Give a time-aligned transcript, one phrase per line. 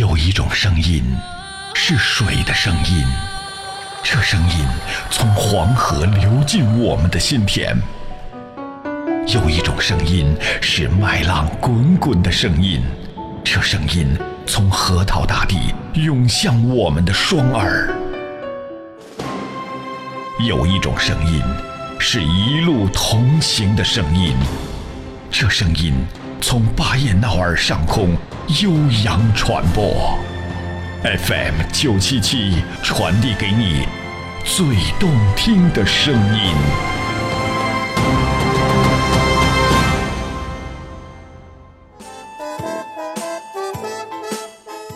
[0.00, 1.04] 有一种声音，
[1.74, 3.04] 是水的声音，
[4.02, 4.64] 这声音
[5.10, 7.76] 从黄河流进我们的心田；
[9.26, 12.82] 有一种声音是麦浪滚滚的声音，
[13.44, 17.86] 这声音从河套大地涌向我们的双耳；
[20.48, 21.42] 有一种声音
[21.98, 24.34] 是一路同行的声音，
[25.30, 25.92] 这声音
[26.40, 28.16] 从巴彦淖尔上空。
[28.58, 28.72] 悠
[29.04, 30.18] 扬传播
[31.04, 33.86] ，FM 九七七传递给你
[34.44, 34.66] 最
[34.98, 36.52] 动听的声音。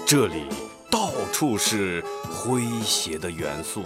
[0.05, 0.47] 这里
[0.91, 3.85] 到处是诙谐的元素，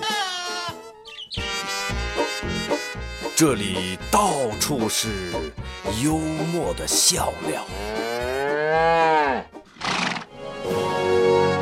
[3.40, 5.30] 这里到处是
[6.02, 7.64] 幽默的笑料。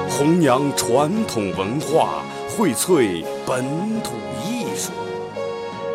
[0.08, 4.90] 弘扬传统文化，荟萃本土艺术。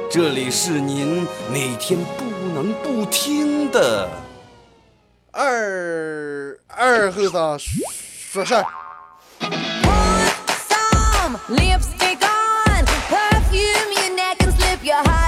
[0.08, 4.08] 这里是您每天不能不听的
[5.32, 8.64] 二二后生说事儿。
[15.04, 15.21] 好了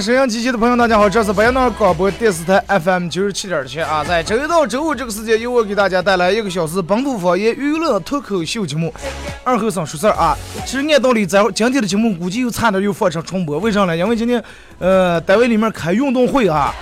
[0.00, 8.94] 沈阳机器的朋友，大家好，这是白淖尔广播电视台 FM 九十七点七啊，在周一到周五这个时间，由我给大家带来一个小时本土方言娱乐脱口秀节目。
[9.42, 13.96] 二后生说事儿啊，其实按道理咱今天的节目估计又差点又放上重播，为啥呢？
[13.96, 14.42] 因为今天
[14.78, 16.72] 呃单位里面开运动会啊，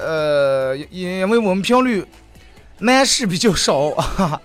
[0.00, 2.04] 呃因因为我们频率
[2.78, 4.40] 男士比较少啊，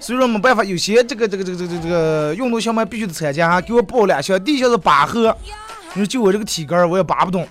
[0.00, 5.36] 所以说没办法，有些这个这个这个这个这个运动项目必须得参加，给我报两项，第一项是拔河。
[5.94, 7.46] 你说就我这个体格我也拔不动。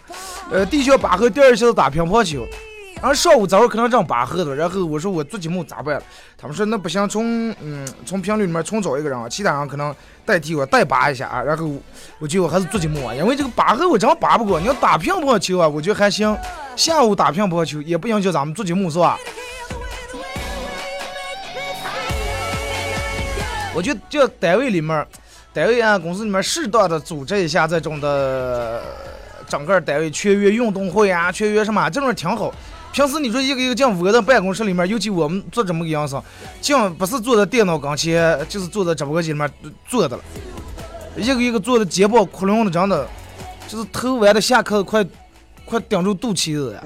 [0.52, 2.48] 呃，第一下拔河，第二项是打乒乓球。
[2.96, 6.02] 然后上午早上可能正拔河的，然后我说我做节目咋办？
[6.38, 9.96] 他们说那不行，从嗯从频率里面重找一个人啊，其他人可能
[10.26, 11.42] 代替我代拔一下啊。
[11.42, 11.72] 然后
[12.18, 14.60] 我就还是做节目啊，因为这个拔河我真拔不过。
[14.60, 16.36] 你要打乒乓球啊，我觉得还行。
[16.76, 19.18] 下午打乒乓球也不影响咱们做节目是吧？
[23.74, 25.08] 我觉得这单位里面。
[25.52, 28.82] 单位啊，公司里面适当的组织一下这种的，
[29.48, 32.54] 整个单位全员运动会啊，全员什么，这种挺好。
[32.92, 36.22] 平时你说一个一个进我的办公室里面，尤其我们做这么个样子，
[36.62, 39.50] 进不是坐在电脑跟前，就是坐在直播间里面
[39.88, 40.24] 坐的了，
[41.16, 43.08] 一个一个坐的肩膀窟窿的，真的，
[43.68, 45.06] 就是头歪的下课快
[45.66, 46.82] 快顶住肚脐子呀。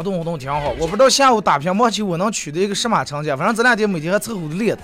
[0.00, 3.28] 活动活动挺好，我不知道下午打乒乓球我能取得一个什么成绩。
[3.36, 4.74] 反正这两天每天还凑合的练。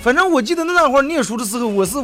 [0.00, 1.98] 反正我记得那那会儿念书的时候，我是，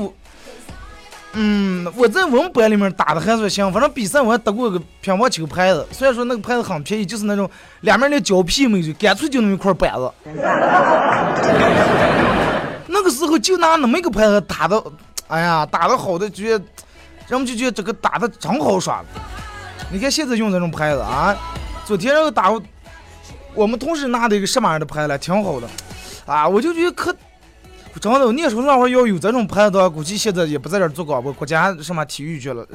[1.34, 3.72] 嗯，我在我们班里面打的还算行。
[3.72, 7.48] 反正比赛我还得过个乒乓球拍子，虽然说那个拍子很便宜，就是那种
[7.82, 10.12] 两面的胶皮没有，干脆就那么一块板子。
[12.88, 14.82] 那个时候就拿那么一个拍子打的，
[15.28, 16.64] 哎呀，打的好的觉得，
[17.28, 19.00] 人们就觉得这个打的真好耍。
[19.92, 21.36] 你看现在用这种拍子啊。
[21.92, 22.50] 昨天让我打，
[23.54, 25.69] 我们同事拿的一个什么样的牌来，挺好的，
[26.25, 27.14] 啊，我就觉得可，
[28.00, 32.66] 真的，念书那会儿要有这种牌的话，估计现在也不在这儿做广播，国家什么体育去了。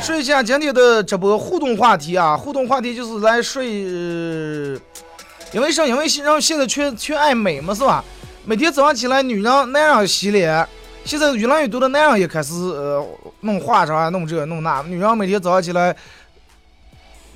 [0.00, 4.80] 说一下今天的直播互动话题啊，互动话题就是来说，因
[5.60, 5.84] 为啥？
[5.84, 8.04] 因为让现在缺缺爱美嘛，是吧？
[8.44, 10.64] 每天早上起来，女人男人洗脸。
[11.04, 13.06] 现在越来越多的男人也开始呃
[13.40, 14.82] 弄化妆啊，弄这弄那。
[14.88, 15.94] 女人每天早上起来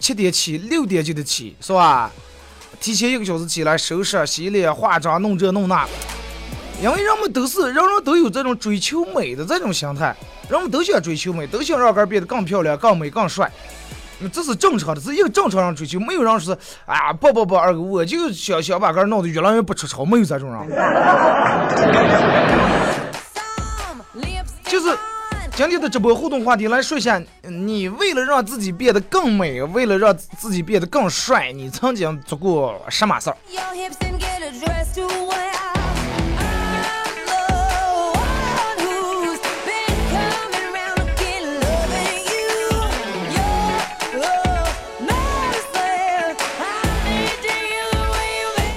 [0.01, 2.11] 七点起，六点就得起，是吧？
[2.81, 5.87] 提前一个小时起来收拾、洗脸、化妆、弄这弄那。
[6.81, 10.17] 因为人们都是人人都有这种追求美的这种心态，
[10.49, 13.51] 人们都想追求美，都想让个变得更漂亮、更美、更帅。
[14.33, 16.57] 这是正常的，是一个正常人追求，没有人说
[16.87, 20.69] 哎呀不不不，二哥我就想想把个弄得越来越不出丑，没有这种人。
[24.69, 24.97] 就是
[25.57, 33.37] 今天的直播互动话题，来说一下，你为了让自己变得更美，为了让自己变得更帅，你曾经做过什么事儿？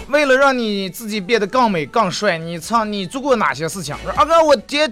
[0.08, 3.96] 为了让你自己变得更美更帅，你唱你做过哪些事情？
[4.16, 4.92] 二哥，我天，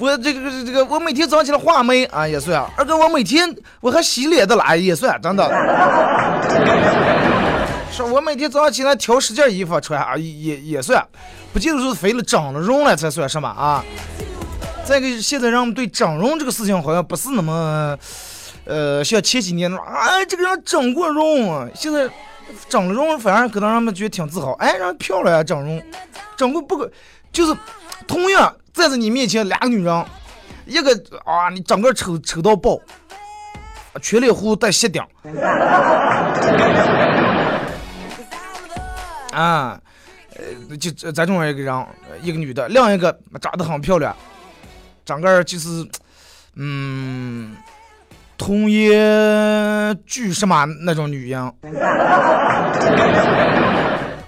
[0.00, 2.64] 我这个这个，我每天早上起来画眉啊也算。
[2.74, 5.44] 二哥，我每天我还洗脸的啦也算，真的。
[7.92, 11.06] 说我每天早上起来挑十件衣服穿啊也也算，
[11.52, 13.84] 不记得是肥了整了容了才算什么啊？
[14.84, 17.94] 再个，现在人们对整容这个事情好像不是那么，
[18.64, 22.08] 呃，像前几年那啊，这个人整过容，现在。
[22.68, 24.50] 整了容，反而可能让他们觉得挺自豪。
[24.54, 25.80] 哎，人漂亮啊，整容，
[26.36, 26.84] 整过不，
[27.32, 27.56] 就是
[28.06, 30.04] 同样站在你面前两个女人，
[30.66, 30.92] 一个
[31.24, 32.78] 啊，你整个丑丑到爆，
[34.02, 35.02] 全脸胡带斜顶，
[39.32, 39.80] 啊，
[40.68, 41.86] 呃，就咱中一个人，
[42.22, 44.14] 一个女的，另一个长得很漂亮，
[45.04, 45.88] 整个就是，
[46.54, 47.56] 嗯。
[48.42, 51.52] 童颜巨什么那种女人，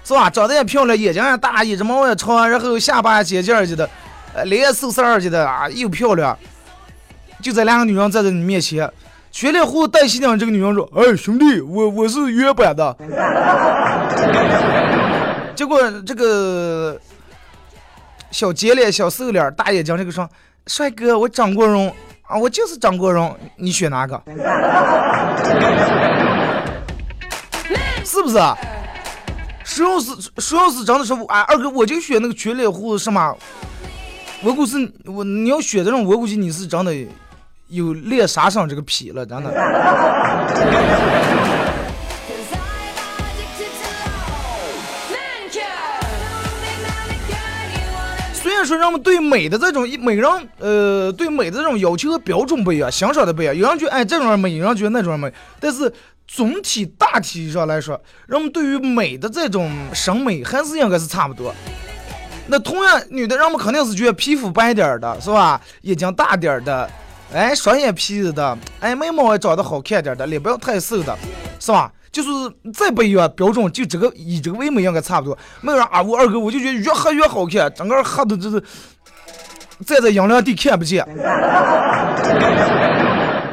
[0.03, 0.29] 是吧？
[0.29, 3.89] 长得也漂亮，眼睛也大，一只毛也长，然后下巴尖尖儿的，
[4.33, 6.37] 呃，脸瘦瘦儿的啊，又漂亮。
[7.41, 8.89] 就这两个女人站在你面前，
[9.31, 12.95] 全脸胡带细顶，这个女人说：“哎，兄弟，我我是原版的。
[15.55, 16.99] ”结果这个
[18.31, 20.29] 小尖脸、小瘦脸、大眼睛，这个说
[20.67, 21.93] ：“帅哥，我张国荣。”
[22.27, 24.21] 啊，我就是张国荣，你选哪个？
[28.05, 28.37] 是不是？
[29.63, 33.35] 谁要是谁要是真的是哎，二哥，我就选那个全脸胡子，什么？
[34.43, 36.93] 我估计我你要选这种，我估计你是真的
[37.69, 39.53] 有练杀伤这个癖了，真的。
[48.65, 53.53] 说人们对美的这种每个人呃对美的这种要求和标准不一样，欣赏的不一样。
[53.53, 55.31] 有人觉得哎这种人美，有人觉得那种人美。
[55.59, 55.91] 但是
[56.33, 61.53] 总体大体上来说，人们对于美的这种审美还是应该是差不多。
[62.47, 65.61] 那同样女的，人们肯定是觉得皮肤白点的是吧？
[65.81, 66.89] 眼睛大点的，
[67.31, 71.15] 哎双眼皮子的，哎眉毛也长得好看点的，脸不要太瘦的，
[71.59, 71.91] 是吧？
[72.11, 72.29] 就是
[72.73, 75.37] 再不一样标准，就这个以这个为美应该差不多。
[75.61, 78.59] 没有人啊，我二哥我就觉得越黑越好看，整个黑的就是
[79.85, 81.05] 站在阳凉地看不见，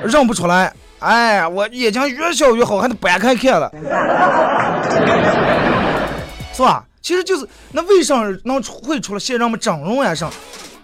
[0.02, 0.72] 认不出来。
[1.00, 3.68] 哎，我眼睛越小越好，还得掰开看了，
[6.52, 6.84] 是吧？
[7.00, 10.14] 其实就是那为啥能会出了现人们整容呀？
[10.14, 10.30] 上，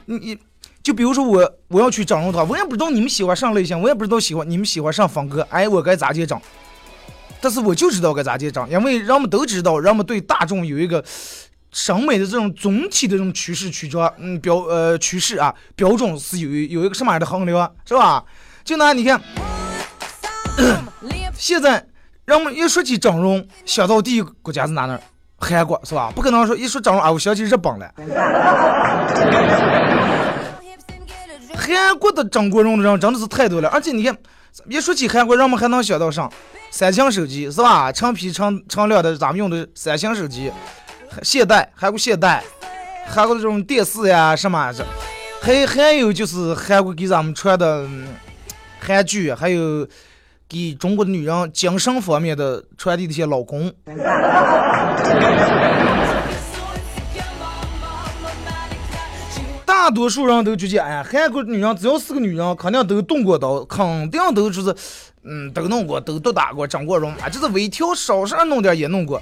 [0.07, 0.39] 你你
[0.83, 6.41] 就比如说我我要去整容的话，我也不知道你们喜欢上类型，我也不知道喜欢你们喜欢上风格，哎，我该咋去整？
[7.39, 11.05] 但是我就知道该咋接整，因为人们都知道，人们对大众有一个
[11.73, 16.49] 审美的这种总体的这种趋势曲折，嗯，标呃趋势啊标准是有
[16.81, 18.25] 有一个什么样的衡量，是吧？
[18.65, 19.21] 就拿你看，
[21.37, 21.85] 现在
[22.25, 24.99] 人们一说起整容，想到第一个国家是哪呢？
[25.38, 26.11] 韩国是吧？
[26.14, 27.93] 不可能说一说整容啊，我想起日本了。
[31.55, 34.17] 韩国的整过容的人真的是太多了，而且你看，
[34.69, 36.29] 一说起韩国，人们还能想到啥？
[36.70, 37.93] 三星手机是吧？
[37.93, 40.50] 成批成成量的咱们用的三星手机，
[41.23, 42.43] 现代韩国现代，
[43.06, 44.85] 韩国的这种电视呀什么的，
[45.41, 47.87] 还还有就是韩国给咱们传的
[48.81, 49.87] 韩剧，还有
[50.48, 53.72] 给中国的女人精神方面的传递的一些老公。
[59.65, 64.74] 大多数人都觉得，哎呀，韩国女人只要是个女人，肯定都动过刀，肯定都就是。
[65.29, 69.20] 嗯，都弄过，都都打过，整过容啊，就是微调，稍稍弄点也弄过。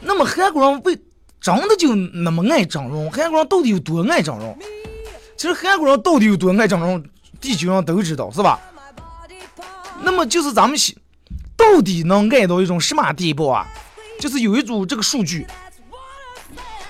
[0.00, 0.98] 那么韩国人为
[1.38, 3.12] 真的就那么爱整容？
[3.12, 4.56] 韩国人到底有多爱整容？
[5.36, 7.04] 其实韩国人到底有多爱整容，
[7.42, 8.58] 地球上都知道，是吧？
[10.02, 10.96] 那么就是咱们西
[11.56, 13.66] 到底能爱到一种什么地步啊？
[14.18, 15.46] 就是有一组这个数据，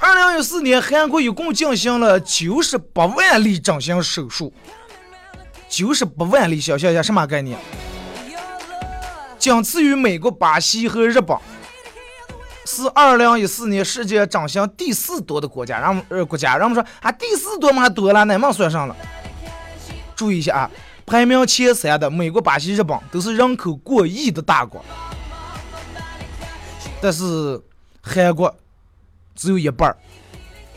[0.00, 4.52] 二零一四年韩国一共进行了九十八万例整形手术。
[5.68, 7.56] 九十八万例，想象一下什么概念？
[9.38, 11.38] 仅次于美国、巴西和日本，
[12.66, 15.78] 是二零一四年世界整形第四多的国家。
[15.78, 18.96] 让呃国家，让我们说啊，第四多嘛多了，哪门算上了？
[20.16, 20.70] 注意一下啊，
[21.10, 24.80] 排名前三的美国、巴西、日本都是人口过亿的大国，
[27.02, 27.60] 但是
[28.00, 28.54] 韩国
[29.34, 29.96] 只有一半儿，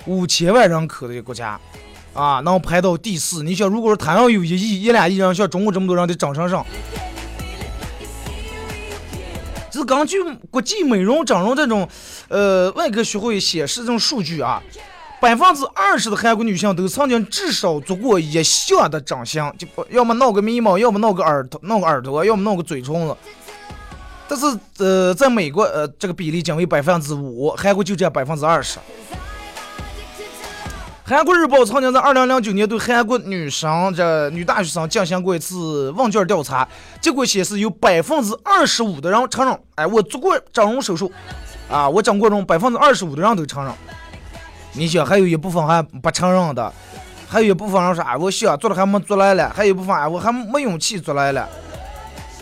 [0.08, 1.60] 五千万人口的国家。
[2.14, 3.44] 啊，能排到第四。
[3.44, 6.66] 你想，如果说他要有一亿、一两亿人，像中国这么多人的整成上，
[9.72, 10.18] 这是根据
[10.50, 11.88] 国际美容整容这种
[12.30, 14.62] 呃外科学会显示这种数据啊，
[15.24, 23.16] 百分之二十的韩国女性都曾经至少做过一项的整形，就要么弄个眉毛，要么弄个耳朵，弄个耳朵，要么弄个嘴唇子。
[24.28, 24.46] 但是
[24.80, 28.80] 呃，在美国呃这个比例仅为百分之五，韩国就占百分之二十。
[31.06, 36.68] 韩国日报曾经在二零零九年对韩国女生这女大学生进行过一次问卷调查，
[37.00, 41.10] 结果显示有百分之二十五的人承认，哎，我做过整容手术，
[41.72, 43.74] 啊，我整过容，百分之二十五的人都承认。
[44.74, 46.74] 你想，还有一部分还不承认的，
[47.28, 51.48] 还有一部分人说，啊，我想做了还没做来了，还有一部分啊，我还没勇气做来了。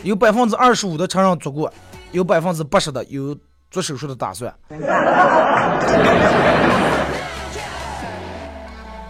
[0.04, 1.72] 有百分之二十五的承认做过，
[2.12, 3.38] 有百分之八十的有
[3.70, 4.54] 做手术的打算。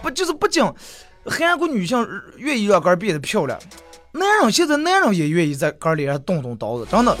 [0.02, 0.64] 不就是不仅
[1.24, 2.04] 韩国女性
[2.38, 3.56] 愿意让肝变得漂亮，
[4.10, 7.16] 男人现在男人也愿意在肝脸上动动刀子，真的。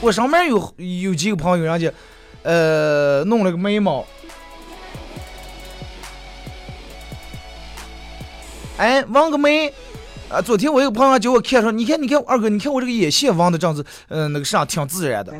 [0.00, 1.90] 我上面有有几个朋友，人家
[2.42, 4.04] 呃弄了个眉毛，
[8.76, 9.72] 哎纹个眉，
[10.28, 15.32] 啊昨天我一个朋友叫我看说，你看你看二哥，你看我这个眼线纹的这样子，嗯那个啥挺自然的。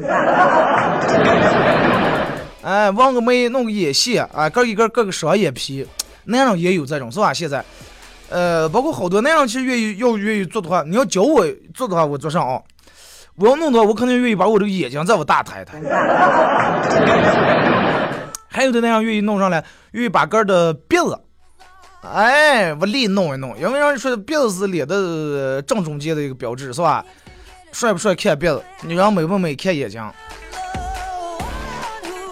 [2.63, 5.87] 哎纹个眉弄个眼线，啊个一个个个双眼皮。
[6.27, 7.35] 男人也有这种是吧？
[7.35, 7.63] 现在，
[8.31, 12.59] 呃，包括好多男人其实愿意要愿意做的话，你要教我做的话，我做上啊。
[13.37, 15.83] 我要弄的话，我肯定愿意把我这个眼睛再我大抬抬。
[18.49, 21.19] 还有的男人愿意弄上来，愿意把个的鼻子，
[22.13, 27.05] 哎，我脸弄一弄，因为人说鼻子是脸的正中间的一个标志，是吧？
[27.73, 30.01] 帅不帅看鼻子，女人美不美看眼睛。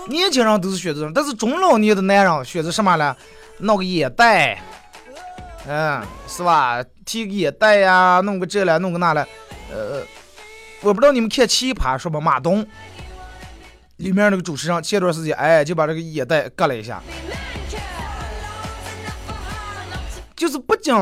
[0.08, 3.16] 年轻人都是选择，但是中老年的男人选择什么呢？
[3.58, 4.60] 弄个眼袋，
[5.66, 6.84] 嗯，是吧？
[7.06, 9.26] 提个眼袋呀，弄个这了，弄个那了，
[9.72, 10.02] 呃，
[10.82, 12.20] 我不知道你们看《奇葩说》吧？
[12.20, 12.66] 马东
[13.96, 17.02] 里面那个主持人前段时间，哎，就把这个眼袋割了一下，
[20.42, 20.92] 就是不仅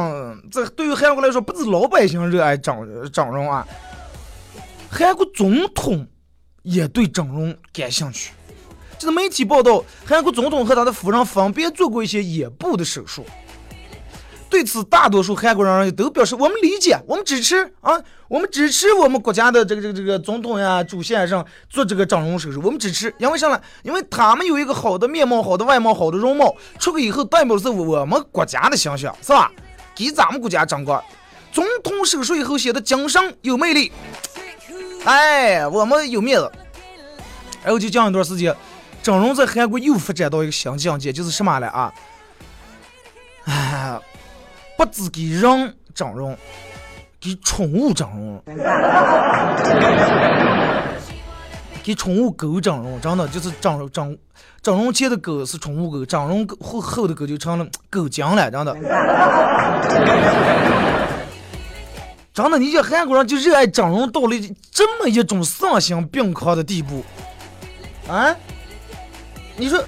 [0.50, 3.66] 这对于韩国来说，不止老百姓热爱整整容啊，
[4.90, 6.06] 韩国总统
[6.62, 8.32] 也对整容感兴趣。
[8.98, 13.24] 就是媒体报道，韩国总统和他的夫人分别做过一些眼部的手术。
[14.50, 23.14] 对此，大多数韩国人都表示我们理解，我们支持啊，我们支持我们国家的这个这个这个总统呀、主先生做这个整容手术，我们支持。
[23.18, 23.60] 因为啥呢？
[23.84, 29.50] 因为他们有一个好的面貌、好的外貌、好的容貌，出去以后代表是我们国家的形象，是吧？
[29.94, 31.02] 给咱们国家争光。
[31.52, 33.92] 总统手术以后显得精神有魅力，
[35.04, 36.50] 哎，我们有面子。
[37.62, 38.54] 然后就讲一段时间。
[39.02, 41.92] 整容在韩国又发展到一个新境界，就是什么了啊？
[43.46, 43.98] 哎，
[44.80, 46.34] 不止给人整容，
[47.20, 48.42] 给宠物整容，
[51.84, 54.16] 给宠物狗整容，真的就是整整
[54.62, 58.72] 整容前的狗是宠物狗，整容后后的狗就成了狗精了，真的。
[62.32, 64.34] 真的，你这韩国人就热爱整容到了
[64.70, 67.04] 这么一种丧心病狂的地步，
[68.08, 68.34] 啊？
[69.58, 69.84] 你说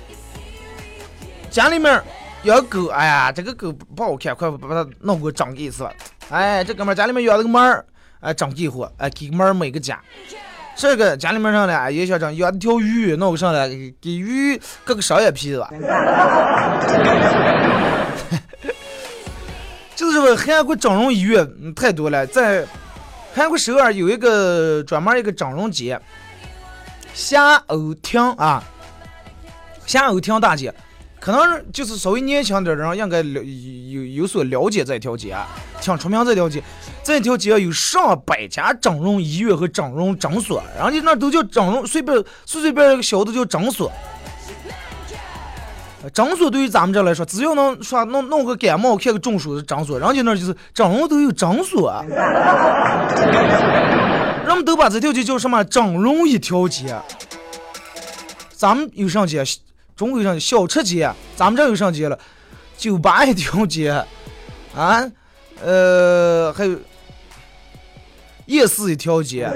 [1.51, 2.03] 家里面
[2.45, 5.89] 养狗，哎呀，这个狗不好看，快把它弄给我长一次。
[6.29, 7.85] 哎，这哥们家里面养了个猫儿，
[8.21, 10.01] 哎，长几户，哎，给猫买个家。
[10.75, 15.65] 这个家里面上来也想整，养条鱼，弄个上来给鱼割个双眼皮子。
[19.95, 22.67] 就是说韩国整容医院太多了，在
[23.35, 26.01] 韩国首尔有一个专门一个整容节，
[27.15, 28.65] 夏欧厅啊。
[29.85, 30.73] 夏欧厅大街，
[31.25, 35.37] 可能就是稍微年轻点的人应该了有有所了解这条街，
[35.81, 36.61] 挺出名这条街。
[37.05, 43.89] 这条街有上百家整容医院和整容诊所，人家那都叫整容，随便随随便一个小的叫诊所。
[46.13, 52.05] 诊所对于咱们这来说，只要能说弄弄个感冒、看个中暑的诊所，人家那就是整容都有诊所。
[54.45, 55.63] 人们都把这条街叫什么？
[55.63, 57.01] 整容一条街。
[58.51, 59.45] 咱们有上街？
[60.03, 62.19] 中国上小吃街，咱们这有上街了，
[62.77, 63.89] 酒吧一条街，
[64.75, 65.09] 啊，
[65.63, 66.77] 呃，还有
[68.47, 69.49] 夜市一条街，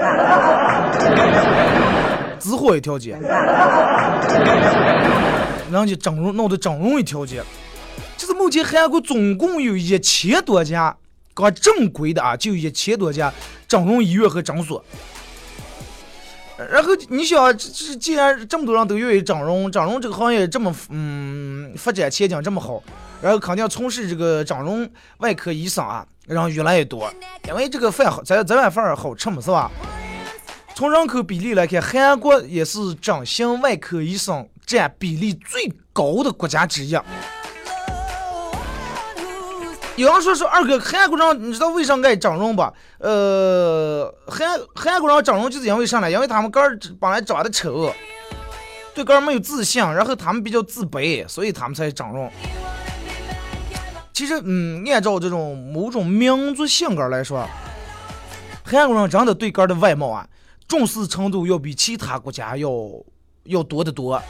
[2.39, 3.11] 直货一条街，
[5.69, 7.43] 人家整容弄的整容一条街，
[8.15, 10.95] 就是目前韩国总共有一千多家，
[11.33, 13.33] 搞正规的啊，就一千多家
[13.67, 14.81] 整容医院和诊所。
[16.57, 22.81] 然后你想，这这既然这么多人都愿意整容，整容这个行业这么嗯发展前景这么好，
[23.21, 27.13] 然后肯定从事这个整容外科医生啊，人越来越多，
[27.47, 29.69] 因为这个饭好，咱咱碗饭好吃嘛，是吧？
[30.73, 36.97] 从人口比例来看，韩国也是整形外科医生占比例最高的国家之一。
[39.97, 42.71] 有人说说二哥，韩国人你知道为啥爱整容吧？
[42.99, 46.09] 呃，韩韩国人整容就是因为啥呢？
[46.09, 47.91] 因为他们个儿本来长得丑，
[48.93, 52.31] 对个儿没有自信，然后他们比较自卑，所以他们才整容。
[54.13, 57.43] 其实，嗯，按照这种某种民族性格来说，
[58.63, 60.27] 韩国人真的对个儿的外貌啊，
[60.67, 62.69] 重视程度要比其他国家要
[63.45, 64.21] 要多得多。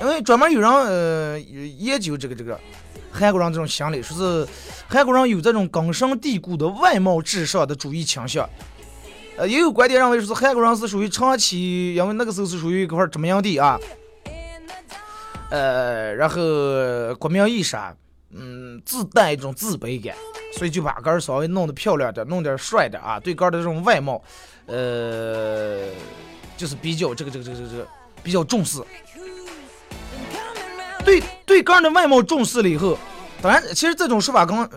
[0.00, 2.58] 因为专门有人呃研究这个这个
[3.10, 4.46] 韩国人这种心理，说是
[4.88, 8.48] 韩国人有这种根深蒂固的外貌至上的主义倾向。
[9.36, 13.78] 呃，也有观点认为说是韩国人是属于长期，因为那个时候是属于一块殖民地啊。
[15.50, 16.36] 呃，然后
[17.18, 17.94] 国民意识啊。
[18.38, 20.14] 嗯，自带一种自卑感，
[20.58, 23.18] 所以就把个儿稍微弄得漂亮点，弄点帅点啊。
[23.18, 24.22] 对个儿的这种外貌，
[24.66, 25.88] 呃，
[26.54, 27.86] 就是比较这个这个这个这个
[28.22, 28.82] 比较重视。
[31.06, 32.98] 对对个人的外貌重视了以后，
[33.40, 34.68] 当然，其实这种说法刚，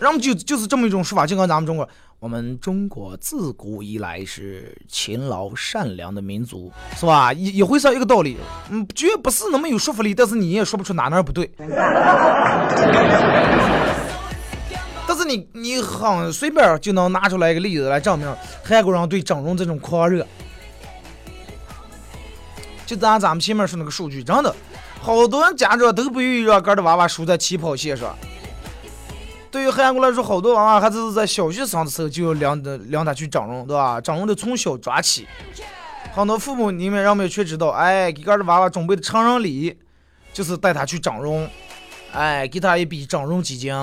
[0.00, 1.88] 然后就就是这么一种说法，就跟咱们中国。
[2.18, 7.30] 我们中国自古以来是勤劳善良的民族，是吧？
[7.34, 8.38] 也也会说一个道理，
[8.70, 11.48] 嗯，绝不是那么有说服力，但是你也说不出哪哪不对。
[15.06, 18.34] 但是你你很随便就能拿出来一个例子来证明
[18.64, 20.26] 韩国人对整容这种狂热。
[22.86, 24.56] 就咱咱们前面说那个数据，真的，
[25.00, 28.16] 好多人家长都不愿意让个的娃娃输在起跑线上。
[29.50, 34.00] 对于韩国来说，好多娃娃还是在小学生的时候就要领的领他去整容，对吧？
[34.00, 35.26] 整容的从小抓起。
[36.12, 39.78] 很多父母你们让们却知道，哎，给个的娃娃准备的成人礼
[40.32, 41.48] 就是带他去整容，
[42.12, 43.74] 哎，给他一笔整容基金。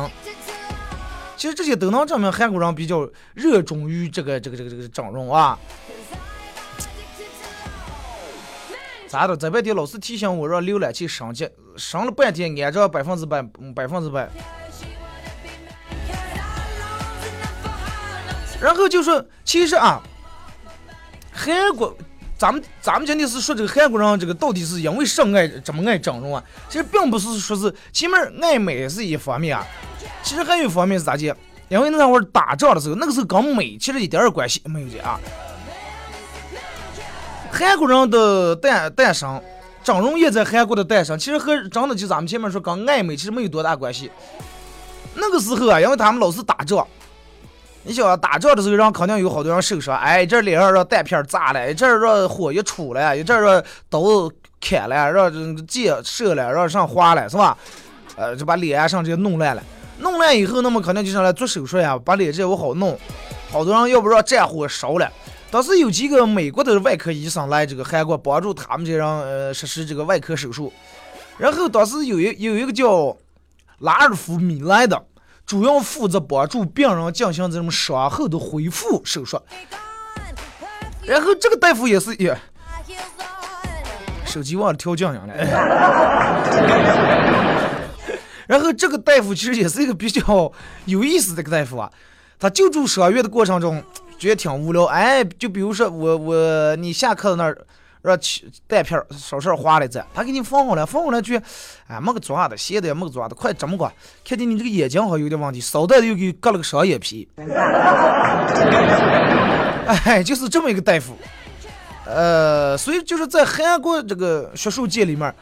[1.36, 5.58] 其实这些都能证明韩国人比较热衷于这个这个这个这个整容啊。
[9.14, 9.38] 咋的？
[9.38, 13.44] 这半天老是提醒我让浏览器升级，升了半天按照百分之百
[13.76, 14.28] 百分之百。
[18.60, 20.02] 然后就说，其实啊，
[21.32, 21.96] 韩国，
[22.36, 26.44] 咱们咱们今天是说这个韩国人，这个到底是因为什爱这么爱整容啊？
[26.68, 29.64] 其实并不是说是前面爱美是一方面啊，
[30.24, 31.36] 其实还有一方面是咋介？
[31.70, 35.20] 因为那会儿打仗的时候，那个时候跟美其实一点儿关系没有的啊。
[37.54, 39.40] 韩国人的诞诞生，
[39.84, 44.10] 整容业在韩国的诞生，其实和真的就咱们前面说跟爱美其实没有多大关系。
[45.14, 46.86] 那个时候啊，因为他们老是打仗。
[47.84, 49.96] 你想打仗的时候，人肯定有好多人受伤。
[49.96, 54.02] 哎，这脸上让弹片炸了，一阵让火一出来，一阵让刀
[54.60, 57.56] 砍了，让剑射了，让上划了，是吧？
[58.16, 59.62] 呃，就把脸上这些弄烂了。
[60.00, 62.98] 弄烂以后，那么肯定就上来做手术呀，把脸这我好弄。
[63.52, 65.08] 好多人要不让战火烧了。
[65.54, 70.74] 当时有几个美国的外科医生来这个韩国帮助他们这人呃实施这个外科手术。
[71.38, 73.16] 然后当时有一有一个叫
[73.78, 75.06] 拉尔夫米莱的。
[75.46, 79.38] 主要负责帮助病人进行这种伤后的恢复手术，
[81.04, 82.34] 然后这个大夫也是也，
[84.26, 85.34] 手机忘了调静音了。
[88.48, 90.50] 然后这个大夫其实也是一个比较
[90.86, 91.92] 有意思的一个大夫啊，
[92.40, 93.84] 他救助伤员的过程中
[94.24, 97.58] 觉得挺无聊，哎，就比如说我我你下课那儿。
[98.04, 101.42] 让去带片儿，少事儿花了这，他给你放好了，放好了去，
[101.88, 103.90] 哎，没个抓的，闲的也没个抓的，快这么过，
[104.28, 107.26] 看见你这个眼睛好像有点问题，捎带的又给割了个双眼皮，
[109.88, 111.16] 哎，就是这么一个大夫，
[112.06, 115.34] 呃，所以就是在韩国这个学术界里面，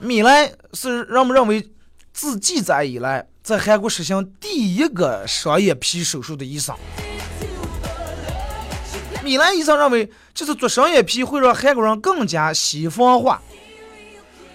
[0.00, 1.70] 米莱是人们认为
[2.12, 6.74] 自记载以来在韩国实行第一个双眼皮手术的医生。
[9.22, 13.40] 米兰医生认为，就是做双眼皮会让韩国人更加西方化。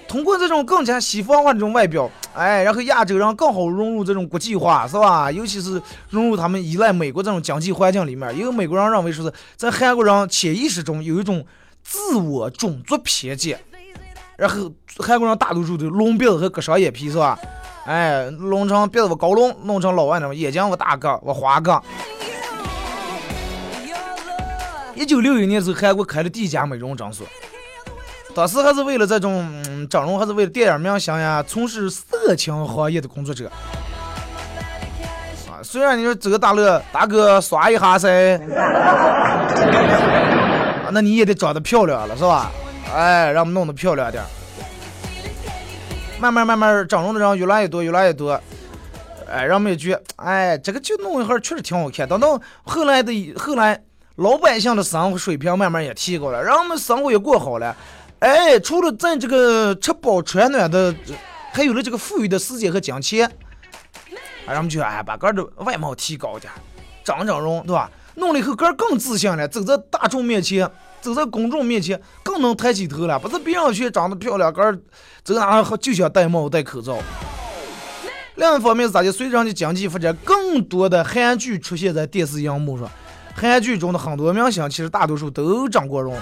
[0.08, 5.30] 通过这种更加西方化这种外表，哎，然后亚洲人更好融入这种国际化，是吧？
[5.30, 8.34] 尤其是融入他们依赖美国这种经济环境里面。
[8.38, 11.46] 因为美国人认为说是在韩国人潜意识中有一种
[11.84, 13.60] 自我种族偏见，
[14.38, 17.38] 然后韩国人大多数都隆鼻子和割双眼皮，是吧？
[17.86, 21.82] 哎，弄成鼻子我高隆，弄成老外那种眼睛我大个我花个。
[24.98, 27.24] 一九六一年时候，韩国开了第一家美容诊所，
[28.34, 33.48] 当时还是为了这种整容，还是为了电影明星呀，从事色情行业的工作者。
[35.48, 38.10] 啊，虽然你说这个大乐大哥刷一下噻，
[40.92, 42.52] 那你也得长得漂亮了，是吧？
[42.92, 44.24] 哎，让我们弄得漂亮点。
[46.20, 48.42] 慢慢慢慢，整容的人越来越多，越来越多。
[49.30, 52.10] 哎，让我们也觉，哎，这个就弄一会儿确实挺好看。
[52.10, 53.80] 等到后来的后来。
[54.18, 57.76] 老百姓的生活水平慢慢也提高了，人们生活也过好了。
[58.20, 60.94] 哎，除了咱这个吃饱穿暖的，
[61.54, 63.32] 还有了这个富裕的时间和金钱。
[64.48, 66.52] 咱们就哎把个的外貌提高点，
[67.04, 67.92] 整整容，对吧？
[68.16, 70.68] 弄了以后个更自信了，走在大众面前，
[71.00, 74.74] 走在公众面前更能抬起头了，不是别人去长得漂亮，个
[75.24, 76.98] 走哪就想戴帽戴口罩。
[78.34, 79.12] 另一方面是咋的？
[79.12, 82.90] 随着的经济发展，更多的韩剧出现在电视荧幕上，
[83.38, 86.18] 韩剧中的很多明星其实大多数都整过容。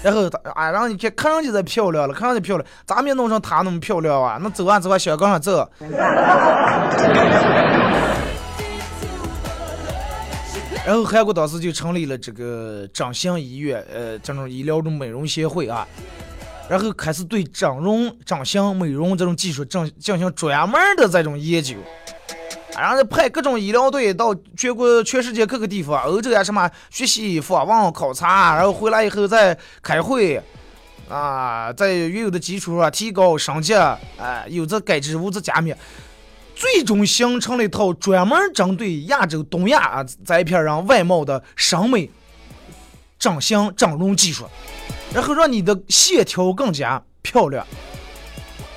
[0.00, 4.38] 然后他啊，然后你看看上去在漂亮了，看上去漂亮，咋没弄成她那么漂亮啊？
[4.40, 5.68] 那走啊走啊，小杠上走。
[10.86, 15.86] 然后韩国当时就成立了这个整形医院，呃，这种医疗的美容协会啊，
[16.70, 21.74] 然后开始对整容、整形、美容这种技术进进行专门的这种研究，
[22.80, 30.42] 然后派各种医疗队到全国、全世界各个地方，欧洲啊什么学习、访问、考察，然后回来以后再开会，
[31.08, 33.98] 啊，在原有的基础上提高升级，啊，
[34.48, 35.74] 有则改之，无则加勉。
[36.54, 42.10] 最终形成了一套专门针对亚洲、东亚啊这一片人外貌的审美、
[43.16, 44.44] 整形、整容技术，
[45.14, 47.64] 然后让你的线条更加漂亮。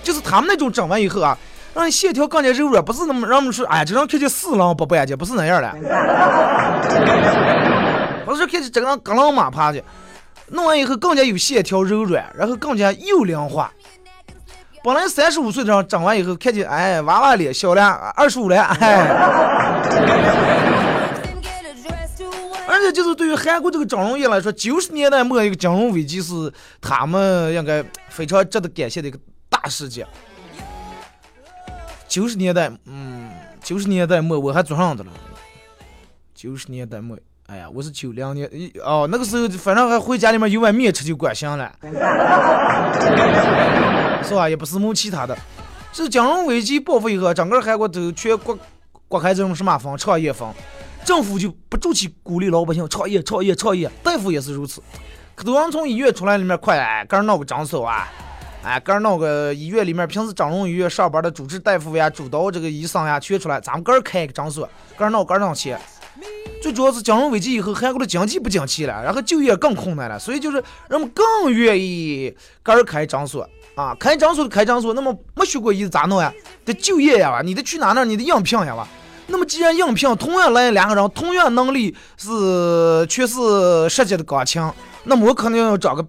[0.03, 1.37] 就是他们那种整完以后啊，
[1.73, 5.71] 让你线条更加柔软，不是那么让我们说，哎，这张看起四郎不干净，不是那样的。
[8.25, 9.81] 不是看起这个人格马趴的，
[10.49, 13.71] 弄完以后更加有线条柔软，然后更加幼龄化。
[14.83, 17.83] 本来三十五岁的人整完以后，看见哎娃娃脸小了，
[18.15, 19.07] 二十五了，哎。
[22.67, 30.07] 而且就是对于韩国这个整容业来说，九十年代末一个金融危机是他们应该非常值得感谢的一个大事件。
[32.11, 33.31] 九十年代，嗯，
[33.63, 35.11] 九十年代末我还做上的了。
[36.35, 38.51] 九十年代末，哎呀，我是九两年，
[38.83, 41.71] 哦，那个时候反正还回家里面有碗面吃就管行了。
[44.21, 44.49] 是吧？
[44.49, 45.37] 也不是没其他的，
[45.93, 48.59] 是金融危机爆发以后，整个韩国都全国
[49.07, 50.53] 刮开这种什么风，创业风，
[51.05, 54.83] 政府就不住去鼓励老百姓创业、创业、创业，大夫也是如此。
[55.33, 58.09] 可多人从医院出来里面快，哎，个人闹个诊所啊，
[58.63, 65.79] 哎，个人弄个医院里面平时整容医院上班的主治大夫呀、主刀这个医生呀，全出来，咱们个人开个诊所，个人闹个人挣钱。
[66.61, 73.49] 最主要是金融危机以后，韩国的经济不景气了，然后就业更困难了，所以就是人们更愿意个人开诊所。
[73.73, 76.31] 啊，开诊所开诊所，那么没学过医咋弄呀？
[76.63, 78.03] 得就业呀吧，你得去哪那？
[78.03, 78.87] 你得应聘呀吧。
[79.27, 84.61] 那么既然应聘，同样来两个人，同样能力是全是设计的钢琴，
[85.05, 86.05] 那么我肯定要找个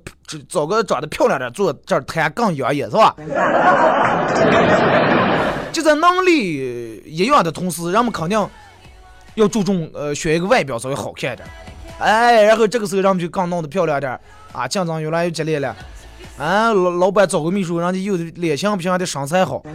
[0.49, 3.15] 找个长得漂亮点，坐这儿弹更养眼，是吧？
[5.73, 8.49] 就在能力一样的同时，人们肯定
[9.37, 11.49] 要注重呃选一个外表稍微好看点。
[11.99, 14.19] 哎，然后这个时候人们就更弄得漂亮点
[14.53, 15.75] 啊，竞争越来越激烈了。
[16.39, 19.63] 啊，老老板找个秘书，人家有的脸型不行，还得身材好。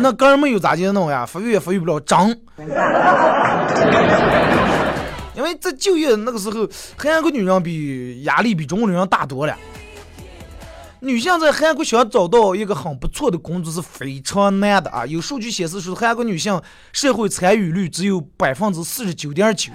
[0.00, 1.26] 那个人没有咋地弄呀？
[1.26, 2.28] 发育也发育不了，长。
[5.36, 9.56] 因为在就业那个时候，韩国女人比压力比中国女人大多了。
[11.00, 15.06] 女性在韩国想找到一个很不错的工作是非常难的啊！
[15.06, 16.60] 有数据显示说，韩国女性
[16.92, 19.70] 社会参与率只有百分之四十九点九。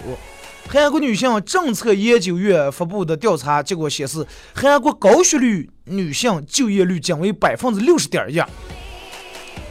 [0.68, 8.42] 韩国女性政策研究院发布的调查结果显示，韩国高学历女性就业率仅为百分之六十点一，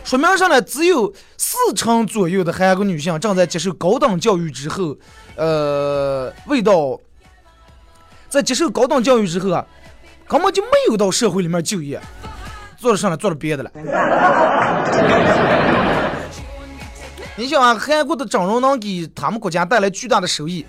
[0.05, 4.97] 说明上呢，只有四成左右的韩国女性正在接受高等教育之后，
[5.37, 7.01] 呃，未到
[8.29, 9.65] 在接受高等教育之后啊，
[10.27, 12.01] 根本就没有到社会里面就业，
[12.77, 13.71] 做了上来做了别的了。
[17.37, 20.67] 你想啊，韩国的整容能给他们国家带来巨大的收益，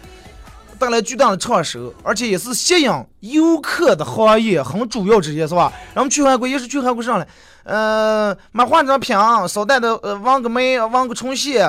[0.79, 5.71] 带来巨大的创收，而且也是吸引游客的行业很主要之一，是吧？
[5.93, 7.27] 然后去韩国也是去韩国上来，
[7.63, 9.15] 呃，买化妆品，
[9.47, 11.67] 捎带的呃，纹个眉，纹个唇线，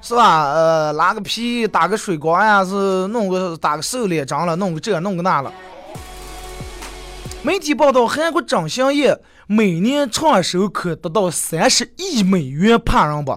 [0.00, 0.44] 是吧？
[0.52, 5.52] 呃，拉个皮，打个水光呀，是弄个打个瘦脸针了，弄个这，弄个那了。
[7.42, 9.18] 媒体报道，韩国整形业。
[9.50, 13.34] 每年创收可达到三十亿美元，怕人不？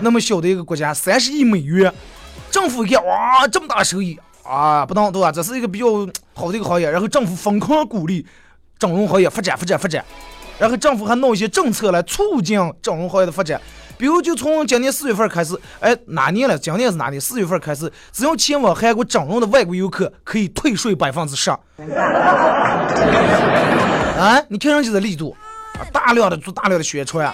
[0.00, 1.92] 那么小的一个国家，三十亿美元，
[2.52, 5.32] 政府一看，哇，这么大收益啊，不能对吧？
[5.32, 5.86] 这是一个比较
[6.34, 8.24] 好的一个行业，然后政府疯狂鼓励
[8.78, 10.04] 整容行业发展、发展、发展，
[10.58, 13.58] 然后政府还弄一些政策来促进整容行业的发展。
[13.96, 16.58] 比如，就从今年四月份开始，哎，哪年了？
[16.58, 17.20] 今年是哪年？
[17.20, 21.50] 四月份开始，只要前往韩国整容的外国游客可以退税百分之十。
[24.18, 25.34] 啊，你看上去的力度，
[25.92, 27.32] 大量的做大量的宣传。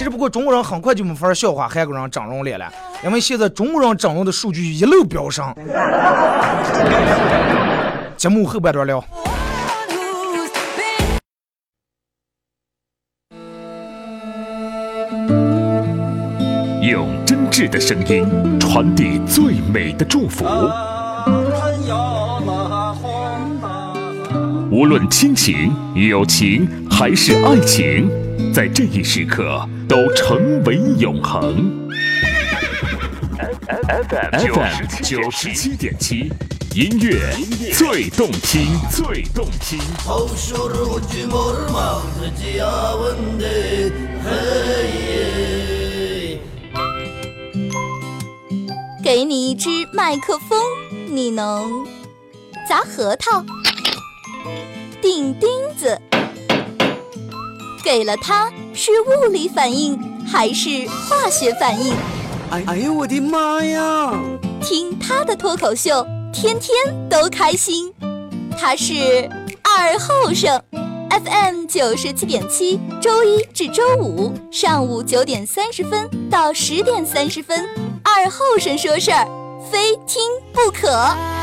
[0.00, 2.72] 其实不过中国人很快就没法笑话韩国人整容脸了
[3.04, 5.54] 因为现在中国人整容的数据一路飙升。
[8.16, 9.04] 节目后半段聊。
[16.80, 20.46] 用真挚的声音传递最美的祝福。
[24.70, 28.08] 无论亲情友情还是爱情
[28.52, 31.88] 在这一时刻都成为永恒。
[34.08, 34.30] FM
[35.02, 36.32] 九十七点七，
[36.74, 37.18] 音乐
[37.72, 39.78] 最动听，最动听。
[49.02, 50.60] 给你一支麦克风，
[51.08, 51.86] 你能
[52.68, 53.44] 砸核桃、
[55.00, 56.00] 钉钉子。
[57.82, 61.94] 给了它，是物理反应还是化学反应？
[62.50, 64.12] 哎哎呦我的妈呀！
[64.60, 66.76] 听他的脱口秀，天天
[67.08, 67.92] 都开心。
[68.58, 69.28] 他是
[69.62, 70.60] 二后生
[71.08, 77.66] ，FM 九十七点七，周一至周五上午九点三十分到十点三十分。
[78.02, 79.24] 二后生说事儿，
[79.70, 80.20] 非听
[80.52, 81.39] 不可。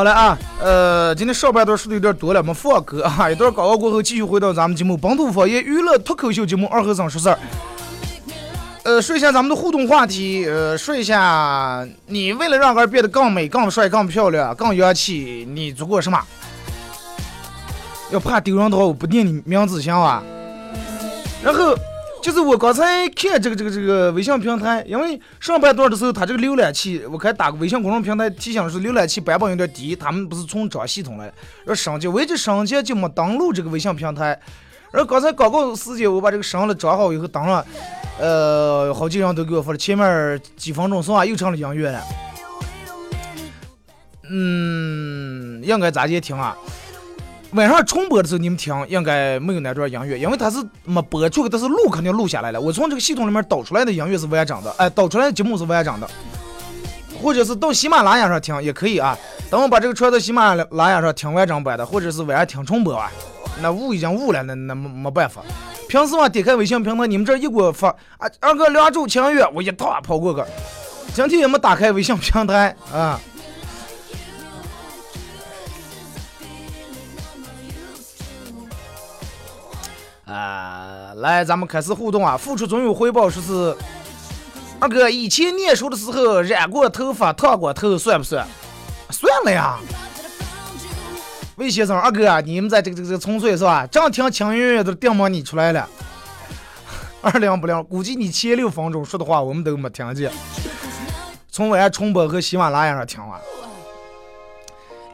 [0.00, 3.30] 好了啊，呃，今天上半段说的有点多了，没放歌啊。
[3.30, 7.38] 一段广告过后，继续回到咱们节目《本土方言娱乐脱口秀节目》二和尚说事儿。
[8.84, 16.18] 呃，说一下咱们的互动话题，呃，说一下你为了让个人变得更美、更帅、更漂亮、更洋气，你做过什么？
[18.10, 20.22] 要怕丢人的话，我不念你名字行吧？
[21.44, 21.76] 然后。
[22.22, 31.32] 就是我刚才看这个这个这个微信平台，因为上半段的时候，它这个浏览器，我看打个微信公众平台提醒的是浏览器版本有点低，他们不是重装系统了，
[31.66, 34.38] 要升级，我一直升级就没登录这个微信平台。
[34.92, 37.64] 然后刚才刚刚时间，我把这个升了装好以后登了，
[38.18, 41.24] 呃，好几人都给我发了，前面几分钟是吧？
[41.24, 42.02] 又成了音乐了。
[44.32, 46.56] 嗯，应该咋接听啊？
[47.52, 52.60] 晚上重播的时候，你们听应该没有那段音乐，因为它是没播出，但是录肯定录下来了。
[52.60, 56.08] 我从这个系统里面导出来的音乐是完整的，哎，导出来的节目是完整的。
[57.20, 59.18] 或者是到喜马拉雅上听也可以啊。
[59.50, 63.10] 等我把这个传到喜马拉雅上听完整版的，或者是晚上听重播啊，
[63.60, 65.42] 那误已经误了，那那没没办法。
[65.88, 70.40] 平时嘛，点开微信平台，你们这一给我发啊，二哥两周情缘，我一趟跑过去。
[71.12, 73.20] 今天也没打开微信平台啊。
[80.30, 82.36] 啊，来，咱们开始互动啊！
[82.36, 83.76] 付出总有回报，说是
[84.78, 88.46] 二哥以前念书的时候染过头发、烫过头，算不算？
[89.10, 89.78] 算了呀。
[91.56, 93.84] 魏先生，二哥，你们在这个这个这个纯粹是吧？
[93.88, 95.88] 正听轻音乐都定门你出来了，
[97.20, 100.30] 二两不亮，估计你前六分钟说的话我们都没听见。
[101.50, 103.38] 从晚上重播和喜马拉雅上听完，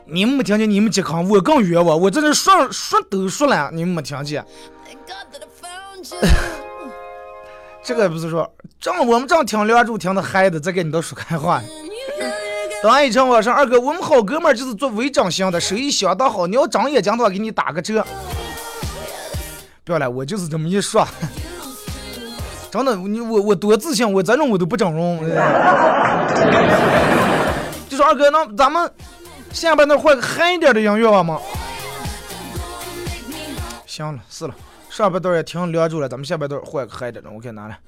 [0.05, 0.71] 你们没听见？
[0.71, 4.45] 你们健康，我更冤枉，我在这说说都说了，你们没听见？
[7.83, 11.63] 这个不是说正我们正听梁祝听的嗨的，再给你都说开话。
[12.83, 16.47] 等一成我说二哥，我们好哥们就是做微整形的，手艺相当好。
[16.47, 18.05] 你要长眼睛的话，给你打个折。
[19.85, 21.07] 不要了，我就是这么一说。
[22.71, 25.19] 真的，你我我多自信，我这种我都不整容。
[27.89, 28.91] 就说二哥，那咱们
[29.53, 31.41] 下边那换个嗨一点的音乐好吗？
[33.87, 34.55] 行了，是了。
[34.97, 37.79] 上半段也挺聊住了，咱们下半段换个嗨点的，我看拿来。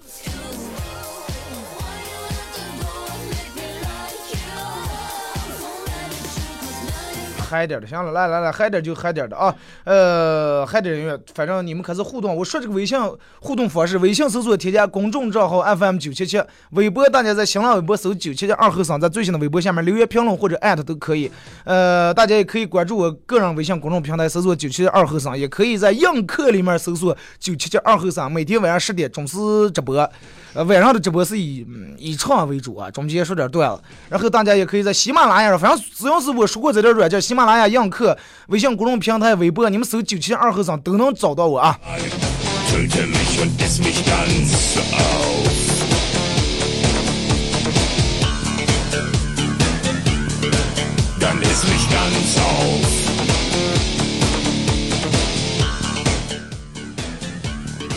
[7.48, 12.36] 嗨点的，行了，来来来，嗨点就嗨点的啊，呃，嗨点音乐，反正你们开始互动。
[12.36, 12.98] 我说这个微信
[13.40, 16.38] 互动方式，微信搜索添加公众账号 FM 九七七，
[16.72, 21.30] 微博大家在新浪微博搜九七七二后生，在最新的微博下面留言评论或者艾特都可以。
[21.64, 29.38] 呃，大家也可以关注我个人微信公众平台，搜索九七七二后生，也可以在映客里面搜索九七七二后生，每天晚上十点准时
[29.70, 30.06] 直播。
[30.54, 31.64] 晚上的直播是以
[31.98, 33.82] 以唱为主啊，中间说点段子。
[34.08, 41.78] 然后大家也可以在喜马拉雅上，反正只要是我说过这点软件，喜马拉雅映客微信公众平台微博你们搜九七二和尚都能找到我啊。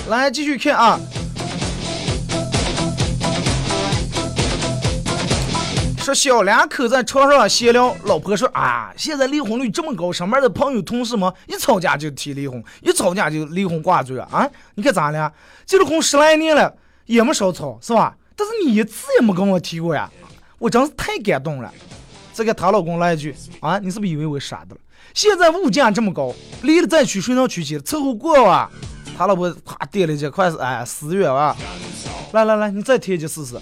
[0.08, 1.00] 来继续看啊。
[6.02, 14.50] 说小两口在床上闲聊，老婆说啊，现在离婚率这么高，上班的朋友同事们一吵架就提离婚，一吵架就离婚挂嘴啊！
[14.74, 15.32] 你看咋了
[15.64, 18.18] 结了婚十来年了，也没少吵，是吧？
[18.36, 20.10] 但是你一次也没跟我提过呀，
[20.58, 21.72] 我真是太感动了。
[22.34, 24.82] 再给她老公来一句啊，你是不是以为我傻的了？
[25.14, 26.34] 现在物价这么高，
[26.64, 27.78] 离了再娶谁能娶起？
[27.78, 28.72] 凑合过吧。
[29.16, 31.56] 他老婆啪点了一块是哎十元啊，
[32.32, 33.56] 来来来，你再贴一句试试，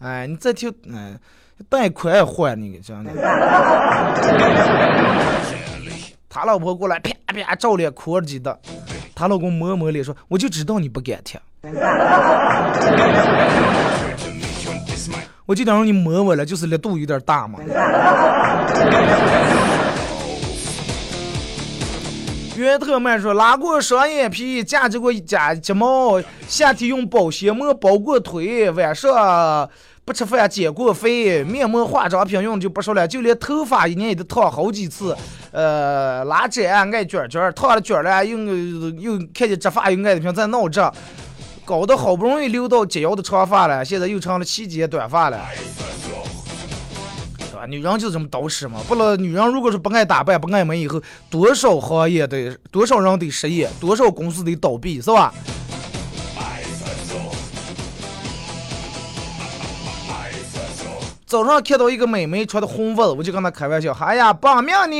[0.00, 1.16] 哎，你再贴，哎，
[1.68, 3.10] 贷款还你个这样的。
[6.30, 8.58] 他老婆过来啪啪照脸哭着急的，
[9.14, 11.40] 他老公摸摸脸说：“我就知道你不敢贴，
[15.46, 17.58] 我就当你摸我了，就是力度有点大嘛。”
[22.56, 29.68] 约特曼说：“拉过双眼皮，夹着过假睫毛，夏天用保鲜膜包过腿，晚上
[30.08, 35.14] 不吃饭减过肥，面膜化妆品用就不说了，就连头发一年也得烫好几次。
[35.50, 38.38] 呃，拉直爱卷卷，烫了卷了又
[38.98, 40.90] 又看见直发又爱的瓶在闹着，
[41.62, 45.38] 搞得好不容易留到及腰的长发了，现在又成了齐肩短发了。”
[47.68, 55.34] 女人就这么捯饬嘛，不了，女人如果是不爱打扮、不爱美，以后多少行业的多少人得失业，多少公司得倒闭，是吧？
[61.28, 64.96] 早上看到一个美眉穿的红袜子，我就跟她开玩笑：“哎呀，保命呢！”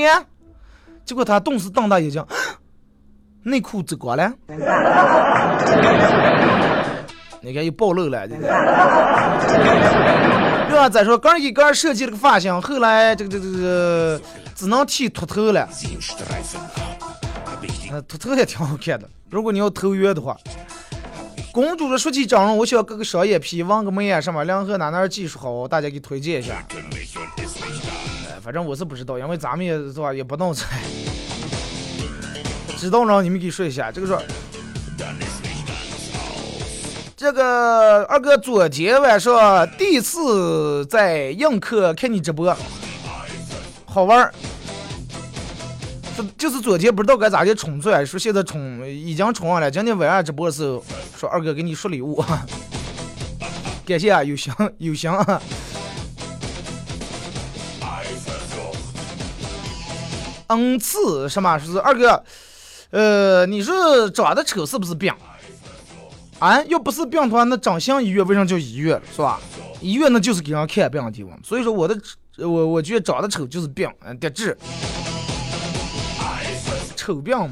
[1.03, 2.23] 结果她顿时瞪大眼睛，
[3.45, 4.31] 内裤走光了。
[7.41, 8.43] 你看又暴露了，这个。
[10.69, 14.21] 另外再说，个人给刚设计了个发型，后来这个这个这个
[14.55, 15.67] 只能剃秃头了。
[17.91, 19.09] 呃，秃头也挺好看的。
[19.31, 20.37] 如果你要头圆的话，
[21.59, 26.65] 公主的说起整容，我想割个双眼皮，纹个眉啊什么，两河哪哪技术好，大家给推荐一下。
[28.29, 30.79] 哎，反正我是不知道，因为咱们也是吧，也不弄菜。
[32.77, 34.23] 知道让你们给说一下，这个说。
[37.17, 42.57] 这个二哥昨天晚上第一次在映客看你直播，
[43.85, 44.33] 好玩。
[46.37, 49.71] 就是昨天不知道该咋的冲出来，说现在冲已经冲上了。
[49.71, 50.85] 今天晚上直播的时候，
[51.17, 52.25] 说二哥给你说礼物，
[53.87, 55.43] 感谢啊，有心有心啊。
[60.49, 61.59] 恩赐什么？
[61.59, 62.25] 是二哥，
[62.91, 65.13] 呃，你说长得丑是不是病？
[66.39, 69.39] 啊，要不是病的话，那长相医院为啥叫医院是吧？
[69.81, 71.39] 医院那就是给人看病的地方。
[71.45, 72.01] 所以说我的，
[72.39, 74.57] 我我觉得长得丑就是病，得治。
[77.09, 77.51] 丑病嘛。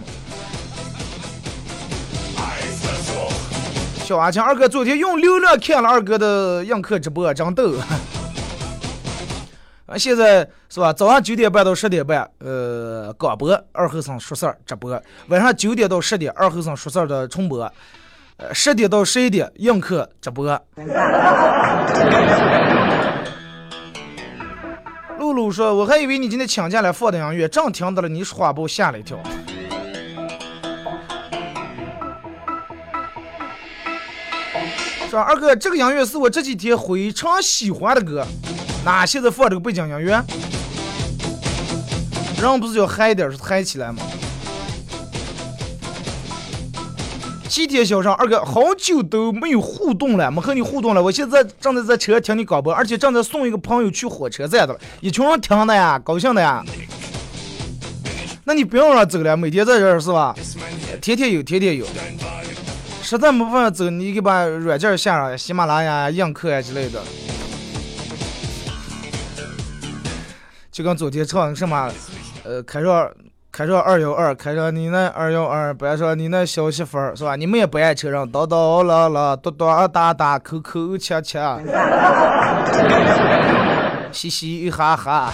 [4.04, 7.72] 小阿强二哥昨天用流量看了二哥的映客直播，真逗。
[9.86, 10.92] 啊，现在是吧？
[10.92, 14.94] 早上九点半到十点半，呃，广播二后生说事儿直播；
[15.28, 17.60] 晚上九点到十点，二后生说事儿的重播。
[18.36, 20.46] 呃，十点到十一点，映客直播。
[25.18, 29.18] 露露说：“我还以为你今天请假来放的音乐，正听到了你说话，把我吓了一跳。”
[35.10, 38.26] 说二哥，这个音乐是我这几天非常喜欢的歌，
[38.84, 40.20] 那现在放这个背景音乐，
[42.40, 44.02] 人不是要嗨点，是嗨起来吗？
[47.48, 51.00] 七天小上二哥，好久都没有互动了，没和你互动了。
[51.02, 56.64] 我现在正在在车听你广播，而且正在送一个朋友去火车站的了，一群人听的呀，高兴的呀。
[58.44, 60.34] 那你不用让走了，每天在这儿是吧？
[61.00, 61.86] 天天有，天天有。
[63.06, 67.00] 实在没办法走，你给把软件下上，喜马拉雅、映客啊之类的。
[70.72, 71.88] 就跟昨天唱什么，
[72.42, 73.14] 呃，开着。
[73.52, 77.36] 开上二幺二，开上你那二幺二，别说你那小媳妇儿是吧？
[77.36, 81.58] 你们也不爱车上叨叨啦啦，嘟嘟哒哒，口口恰恰，
[84.12, 85.32] 嘻嘻哈哈。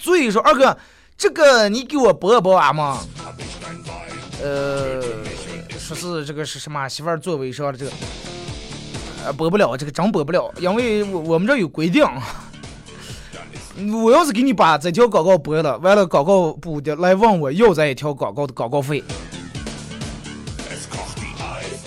[0.00, 0.76] 所以说二哥，
[1.16, 2.98] 这个你给我播播啊嘛？
[4.42, 5.02] 呃，
[5.78, 7.90] 说是这个是什么媳妇儿座位上的这个，
[9.26, 12.04] 呃，播不了，这个真播不了，因为我我们这有规定。
[14.02, 19.02] 我要是给你把这条广告播了，完了广告部的来问我要这一条广告的广告费，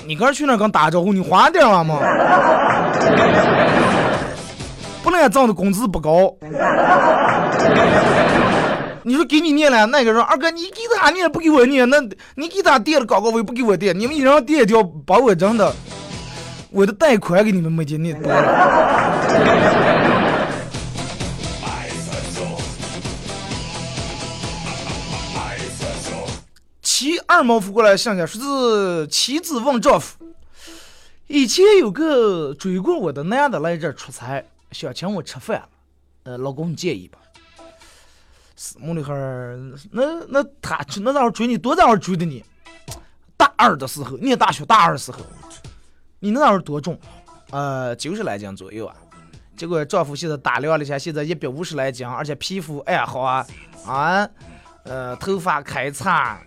[0.05, 1.99] 你刚去那刚打招呼，你花点了吗？
[5.03, 6.33] 不能挣的工资不高。
[9.05, 11.99] 你说给你念了，那个说二哥你给他念不给我念，那
[12.35, 15.75] 你给他垫了高高位不给我垫，你们一人垫一条，把我真的，
[16.69, 19.43] 我的贷款给你们没见念多了。
[26.81, 30.15] 妻二毛夫过来想想，说是妻子问丈夫
[31.27, 34.41] ：“以前有个追过我的男的来这儿出差，
[34.71, 35.63] 想请我吃饭，
[36.23, 37.17] 呃，老公你介意吧？”
[38.55, 39.57] 死木女孩儿，
[39.91, 41.57] 那那他那咋会追你？
[41.57, 42.43] 多大会追的你？
[43.35, 45.19] 大二的时候，念大学大二的时候，
[46.19, 46.97] 你那会多重？
[47.51, 48.95] 呃，九十来斤左右啊。
[49.55, 53.45] 结果丈夫现在打量了一下，现在一百五十来斤，而且皮肤哎好啊
[53.85, 54.27] 啊，
[54.83, 56.39] 呃，头发开叉。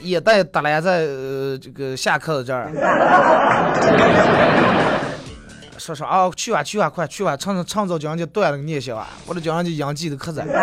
[0.00, 2.70] 也带打来在呃这个下课的这儿，
[5.78, 10.44] 说说啊去吧去吧快去吧，唱唱早将就断了个念想啊，我的叫人家杨记的可在。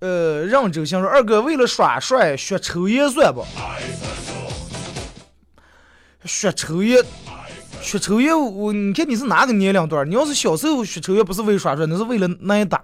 [0.00, 3.44] 呃，让周星说二哥为了耍帅学抽烟算不？
[6.24, 7.04] 学抽烟。
[7.82, 10.08] 学抽烟，我你看你是哪个年龄段？
[10.08, 12.82] 你要是小时候学抽烟，不是为耍帅，那是为了挨打。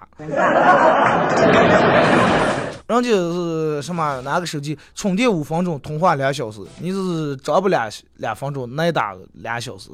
[2.87, 4.21] 人家是什么？
[4.21, 9.13] 拿个手机充电五分钟，通话两小时，你是找不两两分钟，挨打
[9.43, 9.91] 俩小时。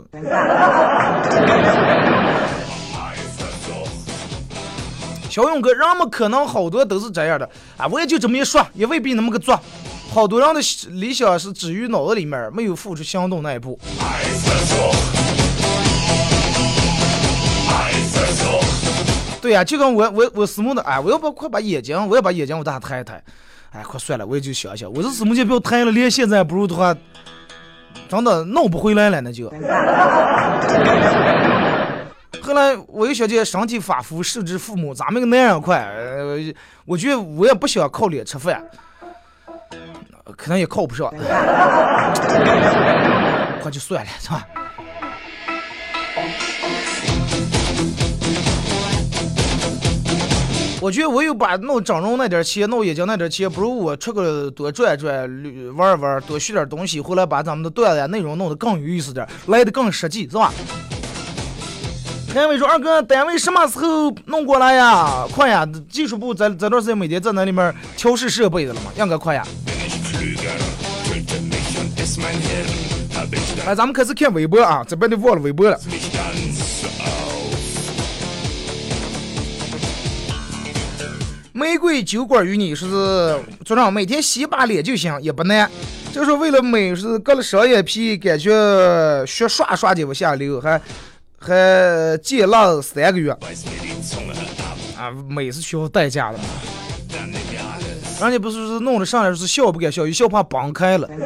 [5.30, 9.58] 小勇哥，人们可能好多都是这样的啊，我也就这么一说，也未必那么个做。
[10.12, 13.78] 好多人的理想是止于脑子里面，没有付出行动那一步。
[19.42, 23.20] 对呀，就跟我我我私募的，哎，我要不快把眼睛，我要把眼睛我大抬一抬，
[23.72, 26.96] 哎，快算了，我也就想想，我这私募就不要抬了，连现在不如的话，
[28.08, 29.52] 真的弄不回来了，那就。
[32.40, 35.86] 后来我又想起身体发肤受之父母，咱们个男人快，
[36.84, 38.64] 我觉得我也不想靠脸吃饭。
[40.36, 41.12] 可能也靠不上，
[43.62, 44.46] 那就算了，是吧？
[50.82, 55.14] 我觉得我有把弄整容那点钱，弄眼睛那点钱，不如我出个多转转、
[55.76, 60.52] 玩玩，多学点东西，回来把咱们的段子内容弄得更有意思点，来的更实际，是吧？
[62.34, 65.24] 单位说二哥，单位什么时候弄过来呀？
[65.32, 65.64] 快呀！
[65.88, 68.90] 技术部在这段时间每天在那里面调试设备的了嘛？
[68.98, 69.46] 应该快呀。
[73.64, 74.82] 来，咱们开始看微博啊！
[74.84, 75.78] 这边都忘了微博了。
[81.62, 85.70] 玫瑰酒馆与你说是组长每天洗把脸就行，也不难。
[86.12, 88.50] 就是为了美，是割了双眼皮，感觉
[89.24, 90.80] 血刷刷的往下流，还
[91.38, 93.30] 还戒辣三个月。
[93.30, 93.38] 啊，
[95.28, 96.38] 美是需要代价的。
[98.20, 101.08] 人家不是是弄的上来是笑不敢笑，一笑怕崩开了。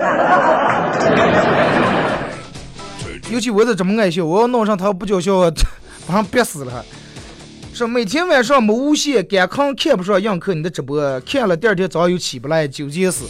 [3.30, 5.50] 尤其我这这么爱笑，我要弄上他不叫笑，
[6.06, 6.84] 把上憋死了。
[7.76, 13.22] 说每天晚上没无线，赶看看不上映客你的直播，看了第二天早上又起不来，九件事。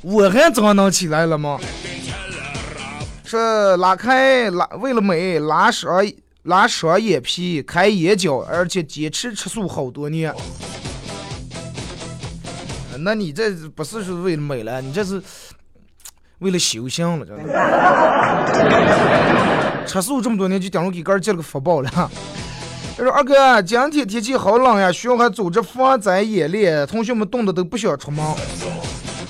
[0.00, 1.60] 我还早上能起来了吗？
[3.22, 6.02] 说拉开拉为了美拉双
[6.44, 10.34] 拉双眼皮，开眼角，而且坚持吃素好多年。
[13.00, 15.22] 那你这不是说为了美了，你这是
[16.38, 17.52] 为了修行了，真的。
[19.84, 22.10] 吃素这么多年，就等于给哥结了个福报了。
[23.02, 28.24] 他说：“二哥，今天天气好冷呀，学校还组织防灾演练，同学们冻得都不想出门。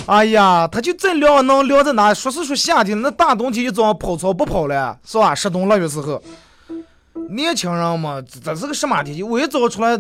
[0.05, 2.13] 哎呀，他就真凉，能凉在哪？
[2.13, 5.35] 说是说夏天，那大冬天一早上跑操不跑了，是吧？
[5.35, 6.23] 十冬腊月时候，
[7.31, 9.23] 年轻人嘛，这是个什么天气？
[9.23, 9.99] 我一早出来。”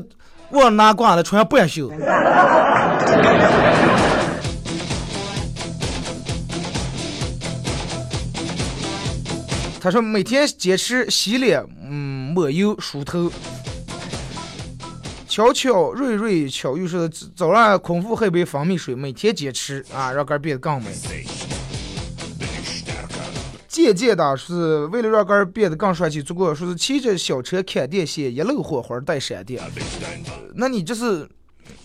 [0.50, 1.90] 我拿惯了穿半袖。
[9.80, 13.32] 他说每天坚持洗脸，嗯，抹油梳头。
[15.32, 20.90] 巧巧瑞瑞巧又说早上空腹喝杯蜂蜜水，每天坚持啊，让肝变得更美。
[23.66, 29.62] 渐渐的，是为了让个人变得更帅气，足够说是骑着小车砍电线，一路火花带闪电。
[30.54, 31.26] 那你这是，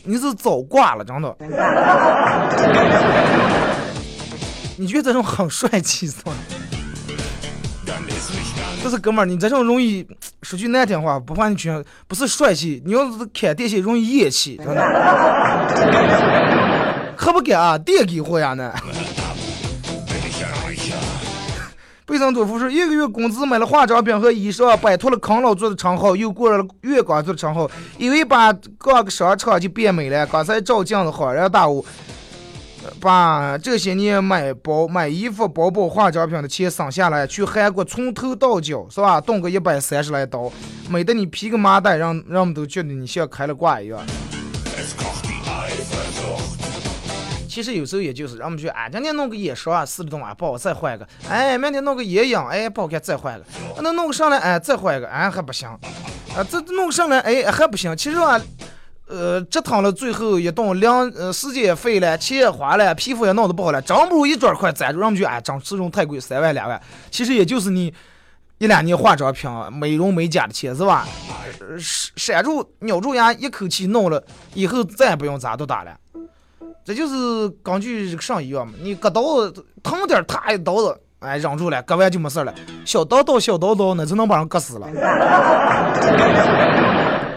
[0.03, 1.33] 你是早挂了，真的。
[4.75, 6.33] 你觉得这种很帅气是吧？
[8.87, 10.07] 这是哥们儿，你这种容易
[10.43, 14.81] 说句难听话，不怕你全不是帅气，你要是砍电线容易厌气，真的。
[17.17, 18.71] 可不敢啊，电给货呀呢。
[22.05, 30.25] 贝森多夫说，一个月工资买了化妆品和衣裳，摆脱了啃老族的称号，又过了月光族的称号，以为把逛个商场就变美了。
[30.27, 31.85] 刚才照镜子恍然大悟，
[32.99, 39.19] 把这些年买包、买衣服、包包、化妆品的钱省下来，去韩国从头到脚是吧？
[39.21, 40.51] 动个一百三十来刀，
[40.89, 43.99] 美得你披个麻袋，让让我们都觉得你像开了挂一样。
[47.47, 51.07] 其实有时候也就是，让我们去，哎，今天弄个眼霜啊，四十多万不好，再换一个。
[51.27, 53.45] 哎，明天弄个眼影，哎，不好看，再换一个。
[53.81, 55.67] 那弄个上来，哎，再换一个，哎，还不行。
[55.67, 57.97] 啊，这弄上来，哎，还不行。
[57.97, 58.39] 其实啊，
[59.07, 64.99] 呃，折腾了最后一顿，两呃时间也费了，钱也花了，皮肤也弄得不好了，真不如一砖块攒住。
[64.99, 66.81] 让们去，哎，整这种太贵，三万两万。
[67.09, 67.93] 其实也就是你
[68.57, 71.07] 一两年化妆品、美容美甲的钱是吧？
[71.79, 74.21] 闪闪住咬住牙，一口气弄了，
[74.53, 75.95] 以后再也不用咋都打了。
[76.83, 82.53] 这就是根据上医院嘛，你割刀子疼点，他一刀子，哎，忍住了，割完就没事了。
[82.85, 84.87] 小刀刀，小刀刀，那就能把人割死了。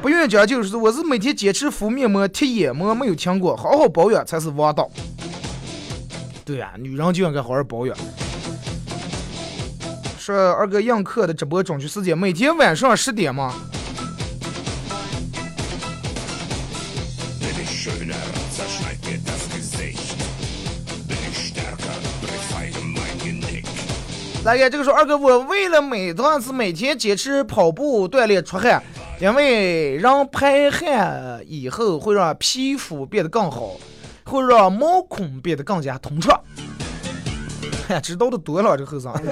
[0.02, 4.90] 不愿意讲就是，我是每天坚持敷面膜、贴眼膜，没有停过，好好保养才是王道。
[6.42, 7.94] 对啊，女人就应该好好保养。
[10.18, 13.54] 说二哥映客的直播准确时间，每天晚上十点吗？
[24.42, 28.82] 来呀，这个时候二哥，我为了每段是每天坚持跑步锻炼出汗，
[29.20, 33.76] 因为让排汗以后会让皮肤变得更好，
[34.24, 36.40] 会让毛孔变得更加通畅。
[37.88, 39.12] 哎，知道的多了，这后生。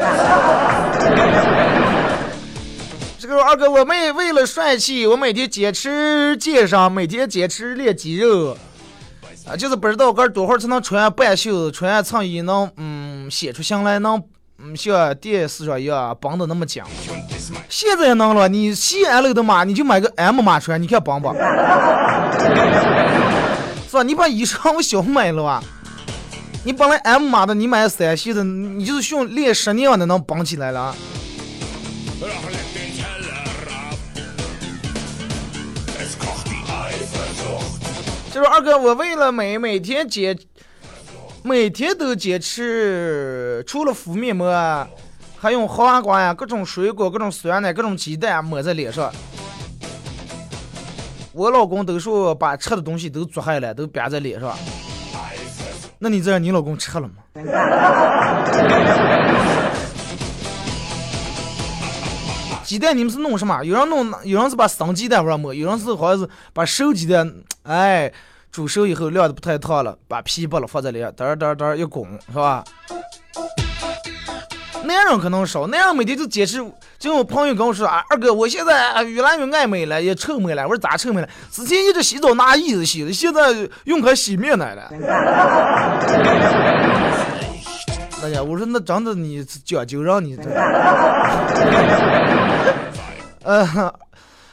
[3.19, 8.57] 这个二哥，我妹为了帅气，我每天坚持健身，每天坚持练肌肉，
[9.47, 14.23] 啊，就是不知道该多会儿才能穿半袖子、穿衬衣能嗯显出型来，能。
[14.61, 16.83] 嗯，像电视上一样绑的那么紧，
[17.69, 18.49] 现在能了。
[18.49, 21.29] 你西 l 的码，你就买个 M 码穿，你看绑不？
[23.89, 24.03] 是吧？
[24.03, 25.63] 你把衣裳我小买了吧？
[26.65, 30.93] 你本来 M 码的，你买三系的，你就是训练十年的能绑起来了。
[38.35, 40.37] 就是二哥，我为了美，每天坚。
[41.43, 44.53] 每天都坚持，除了敷面膜，
[45.39, 49.11] 还用黄瓜呀、各种水果、各种酸奶、各种鸡蛋抹在脸上。
[51.33, 54.55] 我老公都说把吃的东西都做坏了，都别在脸上。
[55.99, 57.15] 那你这样你老公吃了吗？
[62.65, 63.63] 鸡蛋你们是弄什么？
[63.65, 67.33] 有人弄，有人是把生鸡蛋往上抹，有人是好像是把熟鸡蛋，
[67.63, 68.13] 哎。
[68.59, 72.65] 煮熟以后晾的不太烫了，把皮剥了放在里，嘚嘚嘚一拱，是吧？
[74.83, 76.61] 男人可能少，男人每天就坚持。
[76.99, 80.65] 就我朋友跟我说啊，二哥，我现在越来越爱美了，也臭美了。
[80.65, 81.29] 我说咋臭美了？
[81.53, 83.55] 之前一直洗澡拿椅子洗的，现在
[83.85, 84.91] 用开洗面奶了。
[88.25, 90.43] 哎呀，我说那真的你讲究让你这。
[93.45, 93.95] 呃，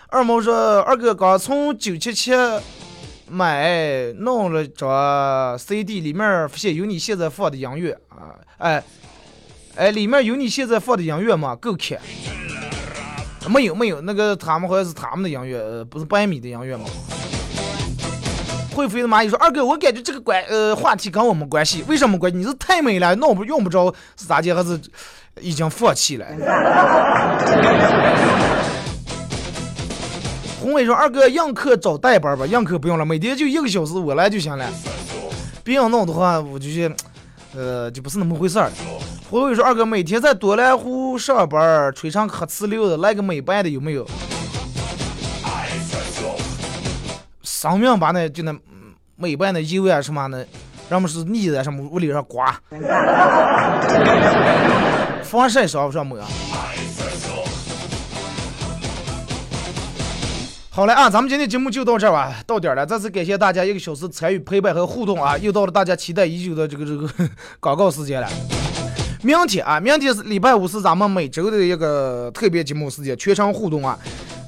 [0.10, 2.32] 二毛说二哥刚从九七七。
[3.28, 8.84] 买弄了张 CD，里面发现有你现在放的音乐啊，哎，
[9.76, 11.56] 哎，里面有你现在放的音乐吗？
[11.56, 12.00] 够看？
[13.50, 16.86] 没有没有，那个他们好像是他们的音乐，不是百米的音乐吗？
[18.74, 22.38] 会飞的蚂蚁说：“二哥，我感觉这个关呃话题跟我们关系，为什么关系？
[22.38, 24.78] 你是太美了，弄不用不着是咋的，还是
[25.40, 26.26] 已经放弃了？”
[30.66, 34.68] 红伟说：“二哥，映客找代班吧，映客不用了，每天就一个小时，我来就行了。
[35.64, 36.92] 别要弄的话，我就去
[37.56, 38.72] 呃，就不是那么回事儿。”
[39.30, 44.04] 红伟说：“二哥，每天在多兰湖上班，吹上黑呲溜的，来个美白的有没有？
[47.44, 48.52] 生命吧，那就那
[49.18, 50.48] 美白的油啊什么的，
[50.90, 52.60] 要么是腻在什么屋里上刮，
[55.22, 56.18] 防晒霜上抹。”
[60.76, 62.86] 好嘞啊，咱们今天节目就到这儿吧，到点儿了。
[62.86, 67.10] 再次感谢大家一个小时参与陪伴和互动啊，又到了大家期待已久的这个这个
[67.62, 68.28] 广告时间了。
[69.22, 73.98] 明天啊，明天是礼拜五，是咱们每周的一个特别节目时间，全程互动啊。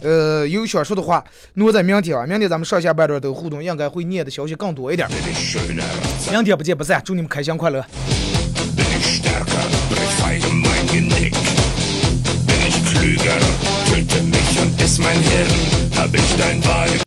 [0.02, 1.24] 呃，有想说的话
[1.54, 5.08] 挪在明天啊，明天咱们上下半段都互动，应该会念的消息更多一点。
[6.30, 7.82] 明天不见不散，祝你们开心快乐。
[14.80, 17.07] Ist mein Hirn, hab ich dein Weib.